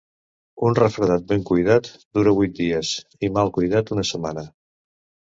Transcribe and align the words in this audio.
Un 0.67 0.75
refredat 0.77 1.25
ben 1.31 1.43
cuidat 1.49 1.89
dura 2.17 2.33
vuit 2.37 2.55
dies 2.59 2.93
i 3.27 3.29
mal 3.35 3.51
cuidat 3.59 3.93
una 3.97 4.07
setmana. 4.13 4.45